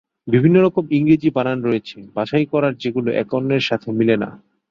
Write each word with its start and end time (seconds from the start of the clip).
বিভিন্ন 0.27 0.57
রকম 0.61 0.83
ইংরেজি 0.97 1.29
বানান 1.37 1.59
রয়েছে 1.63 1.97
বাছাই 2.15 2.45
করার 2.53 2.73
যেগুলো 2.81 3.09
একে 3.13 3.33
অন্যের 3.37 3.63
সাথে 3.69 3.87
মিলে 3.99 4.15
না। 4.23 4.29